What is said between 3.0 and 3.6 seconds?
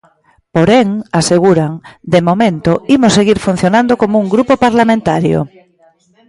seguir